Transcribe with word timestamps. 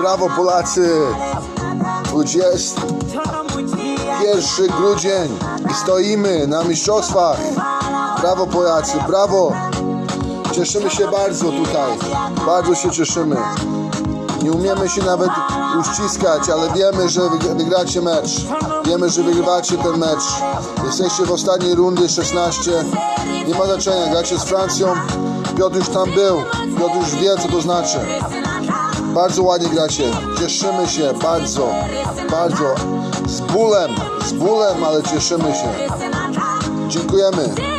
brawo 0.00 0.28
Polacy! 0.36 1.00
21 2.04 4.68
grudzień 4.78 5.38
i 5.70 5.74
stoimy 5.74 6.46
na 6.46 6.64
mistrzostwach. 6.64 7.38
Brawo 8.20 8.46
Polacy, 8.46 8.98
brawo! 9.06 9.52
Cieszymy 10.52 10.90
się 10.90 11.08
bardzo 11.08 11.44
tutaj. 11.44 11.92
Bardzo 12.46 12.74
się 12.74 12.90
cieszymy. 12.90 13.36
Nie 14.42 14.52
umiemy 14.52 14.88
się 14.88 15.02
nawet 15.02 15.30
uściskać, 15.80 16.48
ale 16.48 16.72
wiemy, 16.72 17.08
że 17.08 17.20
wygracie 17.56 18.02
mecz. 18.02 18.30
Wiemy, 18.84 19.10
że 19.10 19.22
wygrywacie 19.22 19.78
ten 19.78 19.98
mecz. 19.98 20.22
Jesteście 20.84 21.24
w 21.24 21.32
ostatniej 21.32 21.74
rundy 21.74 22.08
16. 22.08 22.70
Nie 23.46 23.54
ma 23.54 23.64
znaczenia, 23.64 24.06
gracie 24.10 24.38
z 24.38 24.44
Francją. 24.44 24.88
Piotr 25.56 25.76
już 25.76 25.88
tam 25.88 26.10
był. 26.10 26.42
Piotr 26.78 26.96
już 26.96 27.14
wie, 27.14 27.36
co 27.42 27.48
to 27.48 27.60
znaczy. 27.60 27.98
Bardzo 29.14 29.42
ładnie 29.42 29.68
gracie. 29.68 30.10
Cieszymy 30.38 30.88
się 30.88 31.12
bardzo, 31.22 31.68
bardzo. 32.30 32.74
Z 33.26 33.40
bólem, 33.40 33.90
z 34.26 34.32
bólem, 34.32 34.84
ale 34.84 35.02
cieszymy 35.02 35.54
się. 35.54 35.68
Dziękujemy. 36.88 37.54
Dzisiaj, 37.56 37.78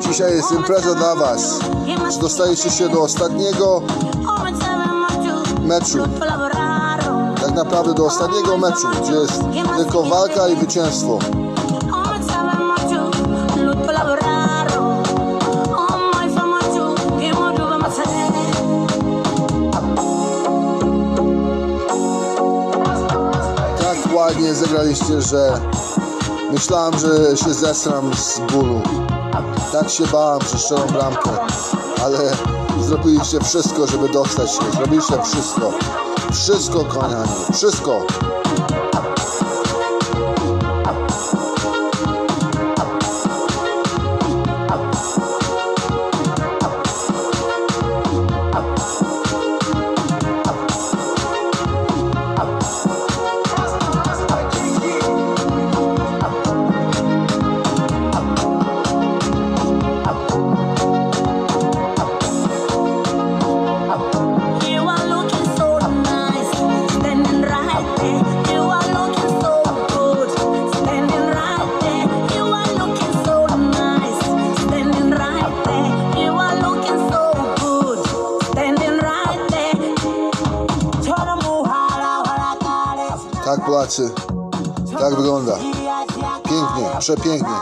dzisiaj 0.00 0.36
jest 0.36 0.52
impreza 0.52 0.94
dla 0.94 1.14
Was. 1.14 1.58
Dostajecie 2.20 2.70
się 2.70 2.88
do 2.88 3.02
ostatniego 3.02 3.82
meczu. 5.62 5.98
Tak 7.40 7.54
naprawdę 7.54 7.94
do 7.94 8.06
ostatniego 8.06 8.58
meczu, 8.58 8.88
gdzie 9.02 9.12
jest 9.12 9.42
tylko 9.76 10.02
walka 10.02 10.48
i 10.48 10.56
zwycięstwo. 10.56 11.18
Tak 23.78 24.14
ładnie 24.14 24.54
zagraliście, 24.54 25.22
że 25.22 25.60
myślałem, 26.52 26.98
że 26.98 27.36
się 27.36 27.54
zesram 27.54 28.14
z 28.14 28.40
bólu. 28.52 28.80
Tak 29.72 29.90
się 29.90 30.06
bałem, 30.06 30.40
że 30.42 30.58
strzelam 30.58 30.88
bramkę, 30.88 31.30
ale 32.04 32.18
zrobiliście 32.80 33.40
wszystko, 33.40 33.86
żeby 33.86 34.08
dostać 34.08 34.50
się. 34.50 34.70
Zrobiliście 34.76 35.22
wszystko. 35.22 35.72
Wszystko, 36.32 36.84
kochani. 36.84 37.14
Wszystko. 37.52 38.06
Tak 83.54 83.64
Polacy, 83.64 84.10
tak 84.98 85.14
wygląda. 85.14 85.56
Pięknie, 86.44 86.90
przepięknie. 86.98 87.54